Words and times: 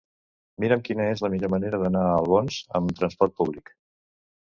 Mira'm 0.63 0.81
quina 0.87 1.05
és 1.09 1.21
la 1.27 1.31
millor 1.35 1.53
manera 1.55 1.81
d'anar 1.85 2.03
a 2.09 2.17
Albons 2.25 2.61
amb 2.83 2.99
trasport 3.01 3.41
públic. 3.43 3.75